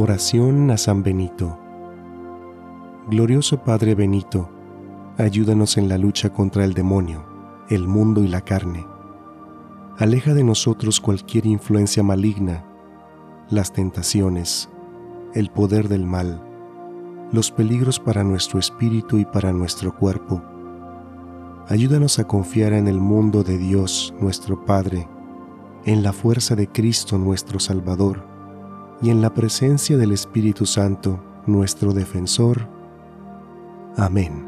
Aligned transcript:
Oración 0.00 0.70
a 0.70 0.76
San 0.78 1.02
Benito. 1.02 1.58
Glorioso 3.10 3.64
Padre 3.64 3.96
Benito, 3.96 4.48
ayúdanos 5.16 5.76
en 5.76 5.88
la 5.88 5.98
lucha 5.98 6.32
contra 6.32 6.64
el 6.64 6.72
demonio, 6.72 7.26
el 7.68 7.88
mundo 7.88 8.22
y 8.22 8.28
la 8.28 8.40
carne. 8.42 8.86
Aleja 9.98 10.34
de 10.34 10.44
nosotros 10.44 11.00
cualquier 11.00 11.46
influencia 11.46 12.04
maligna, 12.04 12.64
las 13.50 13.72
tentaciones, 13.72 14.68
el 15.34 15.50
poder 15.50 15.88
del 15.88 16.06
mal, 16.06 16.44
los 17.32 17.50
peligros 17.50 17.98
para 17.98 18.22
nuestro 18.22 18.60
espíritu 18.60 19.18
y 19.18 19.24
para 19.24 19.52
nuestro 19.52 19.96
cuerpo. 19.96 20.40
Ayúdanos 21.66 22.20
a 22.20 22.24
confiar 22.24 22.72
en 22.72 22.86
el 22.86 23.00
mundo 23.00 23.42
de 23.42 23.58
Dios, 23.58 24.14
nuestro 24.20 24.64
Padre, 24.64 25.08
en 25.84 26.04
la 26.04 26.12
fuerza 26.12 26.54
de 26.54 26.68
Cristo 26.68 27.18
nuestro 27.18 27.58
Salvador 27.58 28.37
y 29.00 29.10
en 29.10 29.22
la 29.22 29.32
presencia 29.34 29.96
del 29.96 30.12
Espíritu 30.12 30.66
Santo, 30.66 31.22
nuestro 31.46 31.92
defensor. 31.92 32.68
Amén. 33.96 34.47